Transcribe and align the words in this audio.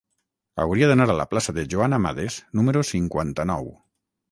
Hauria 0.63 0.87
d'anar 0.91 1.07
a 1.15 1.17
la 1.19 1.27
plaça 1.33 1.55
de 1.59 1.67
Joan 1.75 1.95
Amades 1.99 2.39
número 2.61 2.85
cinquanta-nou. 2.95 3.73